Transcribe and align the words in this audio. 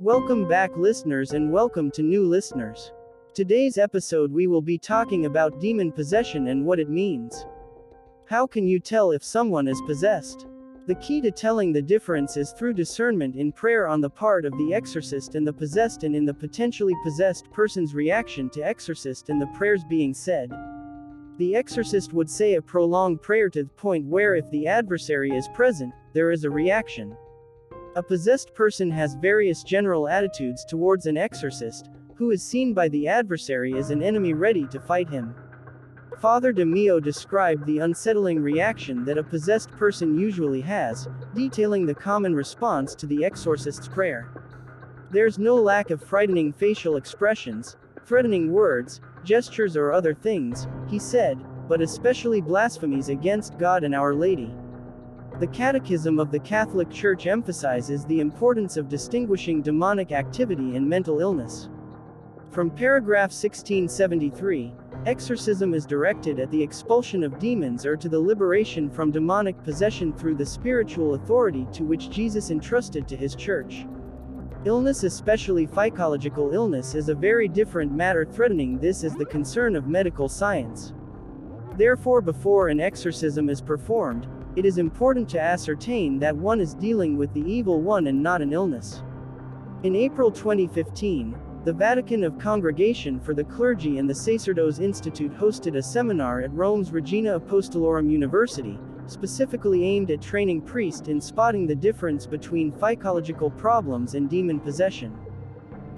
Welcome 0.00 0.46
back, 0.46 0.76
listeners, 0.76 1.32
and 1.32 1.50
welcome 1.52 1.90
to 1.90 2.04
new 2.04 2.24
listeners. 2.24 2.92
Today's 3.34 3.78
episode, 3.78 4.30
we 4.30 4.46
will 4.46 4.62
be 4.62 4.78
talking 4.78 5.26
about 5.26 5.60
demon 5.60 5.90
possession 5.90 6.46
and 6.46 6.64
what 6.64 6.78
it 6.78 6.88
means. 6.88 7.44
How 8.26 8.46
can 8.46 8.68
you 8.68 8.78
tell 8.78 9.10
if 9.10 9.24
someone 9.24 9.66
is 9.66 9.82
possessed? 9.88 10.46
The 10.86 10.94
key 10.94 11.20
to 11.22 11.32
telling 11.32 11.72
the 11.72 11.82
difference 11.82 12.36
is 12.36 12.52
through 12.52 12.74
discernment 12.74 13.34
in 13.34 13.50
prayer 13.50 13.88
on 13.88 14.00
the 14.00 14.08
part 14.08 14.44
of 14.44 14.56
the 14.56 14.72
exorcist 14.72 15.34
and 15.34 15.44
the 15.44 15.52
possessed, 15.52 16.04
and 16.04 16.14
in 16.14 16.24
the 16.24 16.32
potentially 16.32 16.94
possessed 17.02 17.50
person's 17.50 17.92
reaction 17.92 18.48
to 18.50 18.62
exorcist 18.62 19.30
and 19.30 19.42
the 19.42 19.48
prayers 19.48 19.82
being 19.90 20.14
said. 20.14 20.52
The 21.38 21.56
exorcist 21.56 22.12
would 22.12 22.30
say 22.30 22.54
a 22.54 22.62
prolonged 22.62 23.20
prayer 23.20 23.50
to 23.50 23.64
the 23.64 23.70
point 23.70 24.06
where, 24.06 24.36
if 24.36 24.48
the 24.52 24.68
adversary 24.68 25.32
is 25.32 25.48
present, 25.54 25.92
there 26.12 26.30
is 26.30 26.44
a 26.44 26.50
reaction. 26.50 27.16
A 27.98 28.02
possessed 28.02 28.54
person 28.54 28.92
has 28.92 29.16
various 29.16 29.64
general 29.64 30.06
attitudes 30.06 30.64
towards 30.64 31.06
an 31.06 31.16
exorcist, 31.16 31.90
who 32.14 32.30
is 32.30 32.44
seen 32.44 32.72
by 32.72 32.86
the 32.86 33.08
adversary 33.08 33.76
as 33.76 33.90
an 33.90 34.04
enemy 34.04 34.34
ready 34.34 34.68
to 34.68 34.78
fight 34.78 35.10
him. 35.10 35.34
Father 36.20 36.52
De 36.52 36.64
Meo 36.64 37.00
described 37.00 37.66
the 37.66 37.80
unsettling 37.80 38.38
reaction 38.38 39.04
that 39.04 39.18
a 39.18 39.24
possessed 39.24 39.72
person 39.72 40.16
usually 40.16 40.60
has, 40.60 41.08
detailing 41.34 41.86
the 41.86 41.94
common 41.94 42.36
response 42.36 42.94
to 42.94 43.06
the 43.06 43.24
exorcist's 43.24 43.88
prayer. 43.88 44.30
There's 45.10 45.40
no 45.40 45.56
lack 45.56 45.90
of 45.90 46.00
frightening 46.00 46.52
facial 46.52 46.98
expressions, 46.98 47.74
threatening 48.06 48.52
words, 48.52 49.00
gestures, 49.24 49.76
or 49.76 49.90
other 49.90 50.14
things, 50.14 50.68
he 50.88 51.00
said, 51.00 51.36
but 51.68 51.82
especially 51.82 52.40
blasphemies 52.42 53.08
against 53.08 53.58
God 53.58 53.82
and 53.82 53.92
Our 53.92 54.14
Lady. 54.14 54.54
The 55.40 55.46
Catechism 55.46 56.18
of 56.18 56.32
the 56.32 56.40
Catholic 56.40 56.90
Church 56.90 57.28
emphasizes 57.28 58.04
the 58.04 58.18
importance 58.18 58.76
of 58.76 58.88
distinguishing 58.88 59.62
demonic 59.62 60.10
activity 60.10 60.74
and 60.74 60.88
mental 60.88 61.20
illness. 61.20 61.68
From 62.50 62.70
paragraph 62.70 63.30
1673, 63.30 64.74
exorcism 65.06 65.74
is 65.74 65.86
directed 65.86 66.40
at 66.40 66.50
the 66.50 66.60
expulsion 66.60 67.22
of 67.22 67.38
demons 67.38 67.86
or 67.86 67.96
to 67.96 68.08
the 68.08 68.18
liberation 68.18 68.90
from 68.90 69.12
demonic 69.12 69.62
possession 69.62 70.12
through 70.12 70.34
the 70.34 70.44
spiritual 70.44 71.14
authority 71.14 71.68
to 71.72 71.84
which 71.84 72.10
Jesus 72.10 72.50
entrusted 72.50 73.06
to 73.06 73.16
his 73.16 73.36
church. 73.36 73.86
Illness, 74.64 75.04
especially 75.04 75.68
psychological 75.72 76.52
illness, 76.52 76.96
is 76.96 77.10
a 77.10 77.14
very 77.14 77.46
different 77.46 77.92
matter. 77.92 78.24
Threatening 78.24 78.76
this 78.76 79.04
is 79.04 79.14
the 79.14 79.24
concern 79.24 79.76
of 79.76 79.86
medical 79.86 80.28
science. 80.28 80.94
Therefore, 81.78 82.20
before 82.20 82.68
an 82.68 82.80
exorcism 82.80 83.48
is 83.48 83.60
performed, 83.60 84.26
it 84.56 84.64
is 84.64 84.78
important 84.78 85.28
to 85.28 85.40
ascertain 85.40 86.18
that 86.18 86.36
one 86.36 86.60
is 86.60 86.74
dealing 86.74 87.16
with 87.16 87.32
the 87.32 87.48
evil 87.48 87.80
one 87.80 88.08
and 88.08 88.20
not 88.20 88.42
an 88.42 88.52
illness. 88.52 89.04
In 89.84 89.94
April 89.94 90.32
2015, 90.32 91.38
the 91.64 91.72
Vatican 91.72 92.24
of 92.24 92.36
Congregation 92.36 93.20
for 93.20 93.32
the 93.32 93.44
Clergy 93.44 93.98
and 93.98 94.10
the 94.10 94.14
Sacerdos 94.14 94.80
Institute 94.80 95.32
hosted 95.38 95.76
a 95.76 95.82
seminar 95.82 96.40
at 96.40 96.52
Rome's 96.52 96.90
Regina 96.90 97.38
Apostolorum 97.38 98.10
University, 98.10 98.76
specifically 99.06 99.84
aimed 99.84 100.10
at 100.10 100.20
training 100.20 100.62
priests 100.62 101.06
in 101.06 101.20
spotting 101.20 101.64
the 101.64 101.76
difference 101.76 102.26
between 102.26 102.76
psychological 102.80 103.52
problems 103.52 104.14
and 104.14 104.28
demon 104.28 104.58
possession. 104.58 105.16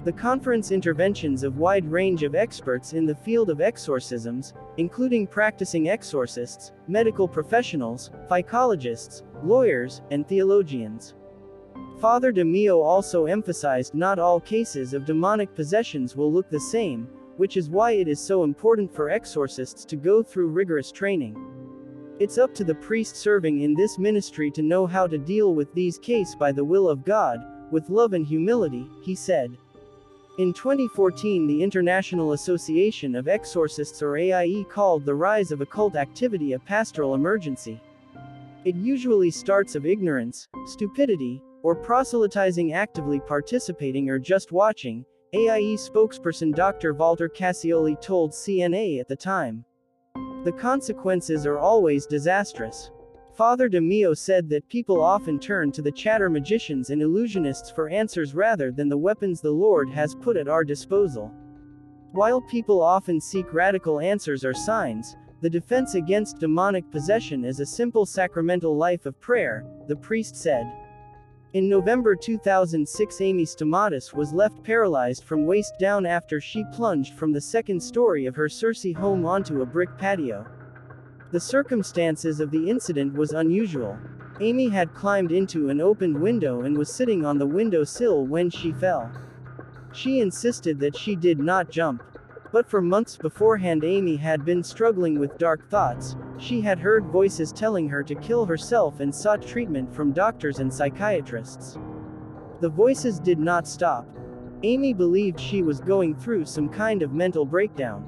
The 0.03 0.11
conference 0.11 0.71
interventions 0.71 1.43
of 1.43 1.59
wide 1.59 1.85
range 1.85 2.23
of 2.23 2.33
experts 2.33 2.93
in 2.93 3.05
the 3.05 3.13
field 3.13 3.51
of 3.51 3.61
exorcisms, 3.61 4.53
including 4.77 5.27
practicing 5.27 5.89
exorcists, 5.89 6.71
medical 6.87 7.27
professionals, 7.27 8.09
psychologists, 8.27 9.21
lawyers, 9.43 10.01
and 10.09 10.27
theologians. 10.27 11.13
Father 11.99 12.31
De 12.31 12.43
Meo 12.43 12.81
also 12.81 13.27
emphasized 13.27 13.93
not 13.93 14.17
all 14.17 14.39
cases 14.39 14.95
of 14.95 15.05
demonic 15.05 15.53
possessions 15.53 16.15
will 16.15 16.33
look 16.33 16.49
the 16.49 16.59
same, 16.59 17.07
which 17.37 17.55
is 17.55 17.69
why 17.69 17.91
it 17.91 18.07
is 18.07 18.19
so 18.19 18.43
important 18.43 18.91
for 18.91 19.11
exorcists 19.11 19.85
to 19.85 19.95
go 19.95 20.23
through 20.23 20.47
rigorous 20.47 20.91
training. 20.91 21.37
It's 22.19 22.39
up 22.39 22.55
to 22.55 22.63
the 22.63 22.73
priest 22.73 23.17
serving 23.17 23.61
in 23.61 23.75
this 23.75 23.99
ministry 23.99 24.49
to 24.49 24.63
know 24.63 24.87
how 24.87 25.05
to 25.05 25.19
deal 25.19 25.53
with 25.53 25.71
these 25.75 25.99
cases 25.99 26.35
by 26.35 26.51
the 26.51 26.65
will 26.65 26.89
of 26.89 27.05
God, 27.05 27.39
with 27.71 27.91
love 27.91 28.13
and 28.13 28.25
humility, 28.25 28.89
he 29.03 29.13
said. 29.13 29.55
In 30.41 30.53
2014 30.53 31.45
the 31.45 31.61
International 31.61 32.33
Association 32.33 33.13
of 33.13 33.27
Exorcists 33.27 34.01
or 34.01 34.17
AIE 34.17 34.65
called 34.71 35.05
the 35.05 35.13
rise 35.13 35.51
of 35.51 35.61
occult 35.61 35.95
activity 35.95 36.53
a 36.53 36.59
pastoral 36.59 37.13
emergency. 37.13 37.79
It 38.65 38.73
usually 38.73 39.29
starts 39.29 39.75
of 39.75 39.85
ignorance, 39.85 40.47
stupidity, 40.65 41.43
or 41.61 41.75
proselytizing 41.75 42.73
actively 42.73 43.19
participating 43.19 44.09
or 44.09 44.17
just 44.17 44.51
watching, 44.51 45.05
AIE 45.35 45.75
spokesperson 45.75 46.55
Dr. 46.55 46.95
Walter 46.95 47.29
Cascioli 47.29 48.01
told 48.01 48.31
CNA 48.31 48.99
at 48.99 49.07
the 49.07 49.15
time. 49.15 49.63
The 50.43 50.55
consequences 50.57 51.45
are 51.45 51.59
always 51.59 52.07
disastrous. 52.07 52.89
Father 53.41 53.67
De 53.67 53.81
Meo 53.81 54.13
said 54.13 54.49
that 54.49 54.69
people 54.69 55.01
often 55.01 55.39
turn 55.39 55.71
to 55.71 55.81
the 55.81 55.91
chatter 55.91 56.29
magicians 56.29 56.91
and 56.91 57.01
illusionists 57.01 57.73
for 57.73 57.89
answers 57.89 58.35
rather 58.35 58.71
than 58.71 58.87
the 58.87 58.95
weapons 58.95 59.41
the 59.41 59.49
Lord 59.49 59.89
has 59.89 60.13
put 60.13 60.37
at 60.37 60.47
our 60.47 60.63
disposal. 60.63 61.33
While 62.11 62.39
people 62.41 62.83
often 62.83 63.19
seek 63.19 63.51
radical 63.51 63.99
answers 63.99 64.45
or 64.45 64.53
signs, 64.53 65.15
the 65.41 65.49
defense 65.49 65.95
against 65.95 66.37
demonic 66.37 66.91
possession 66.91 67.43
is 67.43 67.59
a 67.59 67.65
simple 67.65 68.05
sacramental 68.05 68.77
life 68.77 69.07
of 69.07 69.19
prayer, 69.19 69.65
the 69.87 69.95
priest 69.95 70.35
said. 70.35 70.71
In 71.53 71.67
November 71.67 72.15
2006 72.15 73.21
Amy 73.21 73.45
Stamatis 73.45 74.13
was 74.13 74.33
left 74.33 74.61
paralyzed 74.63 75.23
from 75.23 75.47
waist 75.47 75.73
down 75.79 76.05
after 76.05 76.39
she 76.39 76.63
plunged 76.71 77.15
from 77.15 77.31
the 77.31 77.41
second 77.41 77.81
story 77.81 78.27
of 78.27 78.35
her 78.35 78.47
Searcy 78.47 78.95
home 78.95 79.25
onto 79.25 79.63
a 79.63 79.65
brick 79.65 79.97
patio. 79.97 80.45
The 81.31 81.39
circumstances 81.39 82.41
of 82.41 82.51
the 82.51 82.69
incident 82.69 83.13
was 83.13 83.31
unusual. 83.31 83.97
Amy 84.41 84.67
had 84.67 84.93
climbed 84.93 85.31
into 85.31 85.69
an 85.69 85.79
opened 85.79 86.19
window 86.19 86.61
and 86.61 86.77
was 86.77 86.93
sitting 86.93 87.25
on 87.25 87.37
the 87.37 87.47
window 87.47 87.85
sill 87.85 88.25
when 88.25 88.49
she 88.49 88.73
fell. 88.73 89.09
She 89.93 90.19
insisted 90.19 90.79
that 90.81 90.97
she 90.97 91.15
did 91.15 91.39
not 91.39 91.69
jump. 91.69 92.03
But 92.51 92.69
for 92.69 92.81
months 92.81 93.15
beforehand 93.15 93.85
Amy 93.85 94.17
had 94.17 94.43
been 94.43 94.61
struggling 94.61 95.19
with 95.19 95.37
dark 95.37 95.69
thoughts, 95.69 96.17
she 96.37 96.59
had 96.59 96.79
heard 96.79 97.05
voices 97.05 97.53
telling 97.53 97.87
her 97.87 98.03
to 98.03 98.15
kill 98.15 98.45
herself 98.45 98.99
and 98.99 99.15
sought 99.15 99.41
treatment 99.41 99.95
from 99.95 100.11
doctors 100.11 100.59
and 100.59 100.73
psychiatrists. 100.73 101.77
The 102.59 102.69
voices 102.69 103.19
did 103.19 103.39
not 103.39 103.69
stop. 103.69 104.05
Amy 104.63 104.93
believed 104.93 105.39
she 105.39 105.63
was 105.63 105.79
going 105.79 106.13
through 106.13 106.45
some 106.45 106.67
kind 106.67 107.01
of 107.01 107.13
mental 107.13 107.45
breakdown. 107.45 108.05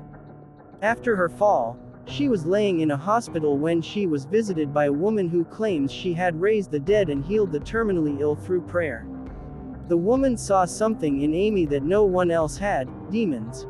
After 0.82 1.16
her 1.16 1.30
fall, 1.30 1.80
she 2.06 2.30
was 2.30 2.46
laying 2.46 2.82
in 2.82 2.92
a 2.92 2.98
hospital 2.98 3.58
when 3.58 3.82
she 3.82 4.08
was 4.08 4.26
visited 4.26 4.74
by 4.74 4.86
a 4.86 4.92
woman 4.94 5.30
who 5.30 5.46
claims 5.46 5.92
she 5.92 6.14
had 6.14 6.40
raised 6.40 6.72
the 6.72 6.80
dead 6.80 7.10
and 7.10 7.24
healed 7.24 7.52
the 7.52 7.60
terminally 7.60 8.20
ill 8.20 8.36
through 8.36 8.62
prayer. 8.62 9.08
The 9.88 9.98
woman 9.98 10.38
saw 10.38 10.66
something 10.66 11.22
in 11.22 11.34
Amy 11.34 11.66
that 11.68 11.84
no 11.84 12.04
one 12.04 12.32
else 12.32 12.58
had 12.58 12.90
demons. 13.10 13.68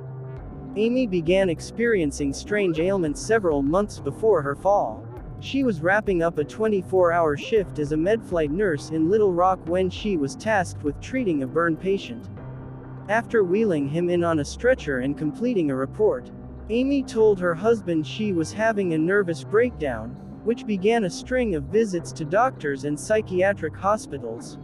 Amy 0.76 1.06
began 1.06 1.50
experiencing 1.50 2.34
strange 2.34 2.80
ailments 2.80 3.22
several 3.22 3.62
months 3.62 4.00
before 4.00 4.42
her 4.42 4.56
fall. 4.56 5.06
She 5.40 5.64
was 5.64 5.82
wrapping 5.82 6.24
up 6.24 6.38
a 6.38 6.44
24 6.44 7.12
hour 7.12 7.38
shift 7.38 7.78
as 7.78 7.92
a 7.92 7.98
medflight 7.98 8.50
nurse 8.50 8.90
in 8.90 9.10
Little 9.10 9.34
Rock 9.34 9.60
when 9.68 9.90
she 9.90 10.18
was 10.18 10.36
tasked 10.36 10.84
with 10.84 11.00
treating 11.02 11.44
a 11.44 11.48
burn 11.48 11.76
patient. 11.76 12.30
After 13.10 13.44
wheeling 13.44 13.90
him 13.90 14.10
in 14.10 14.24
on 14.24 14.40
a 14.40 14.46
stretcher 14.46 15.00
and 15.00 15.18
completing 15.18 15.70
a 15.70 15.76
report, 15.76 16.32
Amy 16.70 17.04
told 17.04 17.40
her 17.40 17.54
husband 17.54 18.08
she 18.08 18.32
was 18.32 18.54
having 18.54 18.94
a 18.94 18.98
nervous 18.98 19.44
breakdown, 19.44 20.10
which 20.46 20.66
began 20.66 21.04
a 21.04 21.10
string 21.10 21.56
of 21.56 21.64
visits 21.64 22.12
to 22.14 22.24
doctors 22.24 22.86
and 22.86 22.98
psychiatric 22.98 23.76
hospitals. 23.76 24.58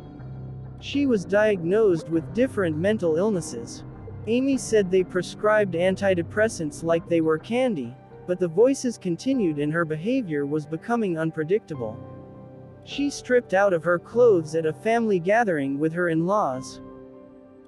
She 0.80 1.06
was 1.06 1.26
diagnosed 1.26 2.08
with 2.08 2.34
different 2.34 2.78
mental 2.78 3.18
illnesses. 3.18 3.84
Amy 4.28 4.58
said 4.58 4.90
they 4.90 5.04
prescribed 5.04 5.74
antidepressants 5.74 6.84
like 6.84 7.08
they 7.10 7.20
were 7.20 7.38
candy, 7.38 7.94
but 8.28 8.40
the 8.40 8.48
voices 8.48 8.98
continued 8.98 9.60
and 9.60 9.74
her 9.74 9.84
behavior 9.84 10.46
was 10.46 10.66
becoming 10.66 11.18
unpredictable. 11.18 11.98
She 12.86 13.10
stripped 13.10 13.54
out 13.54 13.74
of 13.74 13.84
her 13.84 14.00
clothes 14.00 14.56
at 14.56 14.66
a 14.66 14.72
family 14.72 15.20
gathering 15.20 15.78
with 15.78 15.92
her 15.94 16.08
in-laws. 16.08 16.80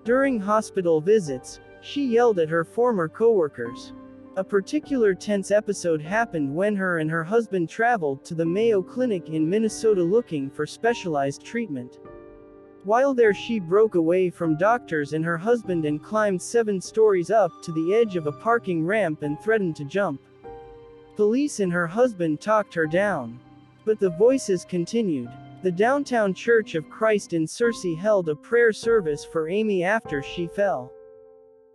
During 0.06 0.40
hospital 0.40 1.02
visits, 1.02 1.60
she 1.82 2.06
yelled 2.06 2.40
at 2.40 2.50
her 2.50 2.64
former 2.64 3.10
coworkers. 3.10 3.94
A 4.38 4.44
particular 4.46 5.14
tense 5.14 5.52
episode 5.52 6.02
happened 6.02 6.56
when 6.56 6.74
her 6.78 7.00
and 7.00 7.12
her 7.12 7.24
husband 7.24 7.68
traveled 7.68 8.24
to 8.24 8.34
the 8.34 8.46
Mayo 8.46 8.82
Clinic 8.82 9.28
in 9.28 9.50
Minnesota 9.50 10.02
looking 10.02 10.50
for 10.50 10.66
specialized 10.66 11.44
treatment. 11.44 12.00
While 12.86 13.14
there 13.14 13.34
she 13.34 13.60
broke 13.60 13.96
away 13.96 14.30
from 14.30 14.58
doctors 14.58 15.12
and 15.12 15.26
her 15.26 15.38
husband 15.38 15.84
and 15.84 16.02
climbed 16.02 16.42
seven 16.42 16.80
stories 16.80 17.30
up 17.30 17.52
to 17.64 17.74
the 17.74 17.94
edge 17.94 18.16
of 18.16 18.26
a 18.26 18.32
parking 18.32 18.86
ramp 18.86 19.22
and 19.22 19.38
threatened 19.38 19.76
to 19.76 19.84
jump. 19.84 20.22
Police 21.18 21.60
and 21.60 21.74
her 21.74 21.88
husband 21.88 22.40
talked 22.40 22.74
her 22.74 22.88
down. 22.88 23.38
But 23.84 24.00
the 24.00 24.12
voices 24.12 24.64
continued. 24.64 25.30
The 25.62 25.74
downtown 25.74 26.34
Church 26.34 26.76
of 26.76 26.90
Christ 26.90 27.34
in 27.34 27.46
Searcy 27.46 27.98
held 27.98 28.30
a 28.30 28.36
prayer 28.36 28.72
service 28.72 29.26
for 29.26 29.50
Amy 29.50 29.84
after 29.84 30.24
she 30.24 30.48
fell. 30.48 30.94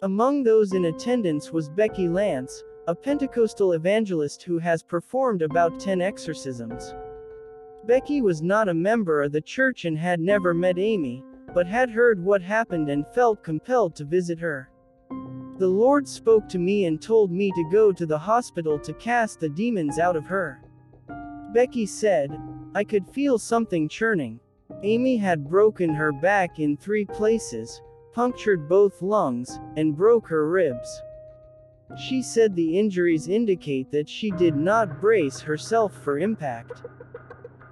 Among 0.03 0.43
those 0.43 0.75
in 0.75 0.85
attendance 0.85 1.53
was 1.53 1.71
Becky 1.71 2.07
Lance, 2.07 2.63
a 2.87 2.95
Pentecostal 2.95 3.73
evangelist 3.73 4.43
who 4.43 4.59
has 4.59 4.83
performed 4.83 5.41
about 5.41 5.81
10 5.81 6.03
exorcisms. 6.03 6.95
Becky 7.87 8.21
was 8.21 8.43
not 8.43 8.69
a 8.69 8.75
member 8.75 9.23
of 9.23 9.33
the 9.33 9.41
church 9.41 9.87
and 9.87 9.97
had 9.97 10.21
never 10.21 10.53
met 10.53 10.79
Amy, 10.79 11.25
but 11.55 11.67
had 11.67 11.89
heard 11.89 12.23
what 12.23 12.43
happened 12.43 12.91
and 12.91 13.07
felt 13.15 13.43
compelled 13.43 13.97
to 13.97 14.05
visit 14.05 14.39
her. 14.39 14.69
The 15.59 15.67
Lord 15.67 16.07
spoke 16.07 16.47
to 16.51 16.59
me 16.59 16.85
and 16.85 17.01
told 17.01 17.33
me 17.33 17.51
to 17.53 17.71
go 17.73 17.91
to 17.91 18.05
the 18.05 18.19
hospital 18.19 18.79
to 18.81 18.93
cast 18.93 19.41
the 19.41 19.49
demons 19.49 19.99
out 19.99 20.15
of 20.15 20.27
her. 20.27 20.61
Becky 21.55 21.87
said, 21.87 22.39
I 22.75 22.85
could 22.85 23.09
feel 23.09 23.39
something 23.39 23.89
churning. 23.89 24.41
Amy 24.83 25.17
had 25.17 25.49
broken 25.49 25.95
her 25.95 26.13
back 26.13 26.59
in 26.59 26.77
three 26.77 27.07
places, 27.07 27.81
punctured 28.17 28.67
both 28.67 29.03
lungs, 29.03 29.61
and 29.77 29.95
broke 29.95 30.27
her 30.27 30.49
ribs. 30.49 31.03
She 31.99 32.23
said 32.23 32.57
the 32.57 32.79
injuries 32.79 33.29
indicate 33.29 33.93
that 33.93 34.09
she 34.09 34.31
did 34.31 34.57
not 34.57 35.03
brace 35.03 35.41
herself 35.41 35.93
for 35.93 36.19
impact. 36.19 36.83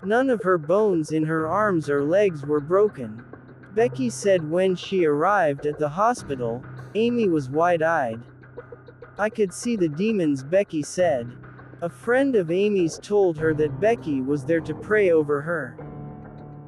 None 0.05 0.29
of 0.29 0.43
her 0.43 0.59
bones 0.59 1.13
in 1.13 1.25
her 1.25 1.49
arms 1.49 1.89
or 1.89 2.05
legs 2.05 2.45
were 2.45 2.61
broken. 2.61 3.25
Becky 3.75 4.11
said 4.11 4.51
when 4.51 4.77
she 4.77 5.07
arrived 5.07 5.65
at 5.65 5.79
the 5.79 5.89
hospital, 5.89 6.63
Amy 6.95 7.27
was 7.27 7.49
wide 7.49 7.81
eyed. 7.81 8.21
I 9.17 9.31
could 9.31 9.55
see 9.55 9.77
the 9.77 9.89
demons, 9.89 10.45
Becky 10.45 10.83
said. 10.83 11.33
A 11.81 11.89
friend 11.89 12.37
of 12.37 12.51
Amy's 12.51 12.99
told 12.99 13.39
her 13.39 13.55
that 13.55 13.81
Becky 13.81 14.21
was 14.21 14.45
there 14.45 14.61
to 14.61 14.75
pray 14.75 15.11
over 15.11 15.41
her. 15.41 15.79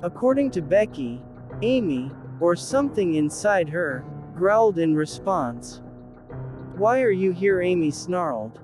According 0.02 0.52
to 0.52 0.62
Becky, 0.62 1.22
Amy, 1.60 2.10
or 2.40 2.56
something 2.56 3.14
inside 3.14 3.68
her, 3.68 4.04
growled 4.34 4.78
in 4.78 4.94
response. 4.94 5.80
Why 6.76 7.02
are 7.02 7.10
you 7.10 7.32
here? 7.32 7.62
Amy 7.62 7.90
snarled. 7.90 8.60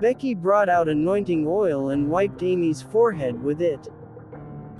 Becky 0.00 0.32
brought 0.34 0.68
out 0.68 0.88
anointing 0.88 1.44
oil 1.46 1.90
and 1.90 2.08
wiped 2.08 2.42
Amy's 2.42 2.82
forehead 2.82 3.42
with 3.42 3.60
it. 3.60 3.88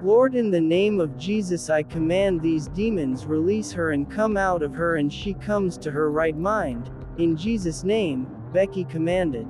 Lord, 0.00 0.36
in 0.36 0.52
the 0.52 0.60
name 0.60 1.00
of 1.00 1.18
Jesus, 1.18 1.70
I 1.70 1.82
command 1.82 2.40
these 2.40 2.68
demons 2.68 3.26
release 3.26 3.72
her 3.72 3.90
and 3.90 4.08
come 4.08 4.36
out 4.36 4.62
of 4.62 4.72
her, 4.74 4.96
and 4.96 5.12
she 5.12 5.34
comes 5.34 5.76
to 5.78 5.90
her 5.90 6.12
right 6.12 6.36
mind. 6.36 6.88
In 7.18 7.36
Jesus' 7.36 7.82
name, 7.82 8.28
Becky 8.52 8.84
commanded. 8.84 9.48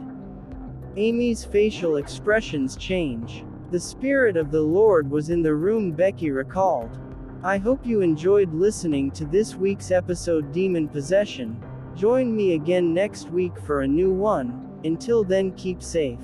Amy's 0.97 1.45
facial 1.45 1.97
expressions 1.97 2.77
change. 2.77 3.45
The 3.71 3.79
Spirit 3.79 4.39
of 4.39 4.51
the 4.51 4.63
Lord 4.63 5.11
was 5.11 5.29
in 5.29 5.43
the 5.43 5.55
room, 5.55 5.93
Becky 5.93 6.31
recalled. 6.31 6.99
I 7.45 7.59
hope 7.59 7.87
you 7.87 8.01
enjoyed 8.01 8.53
listening 8.53 9.13
to 9.13 9.25
this 9.25 9.55
week's 9.55 9.93
episode 9.93 10.51
Demon 10.51 10.89
Possession. 10.89 11.63
Join 11.95 12.35
me 12.35 12.55
again 12.55 12.93
next 12.93 13.31
week 13.31 13.53
for 13.61 13.83
a 13.83 13.87
new 13.87 14.13
one. 14.13 14.81
Until 14.83 15.23
then, 15.23 15.53
keep 15.53 15.81
safe. 15.81 16.19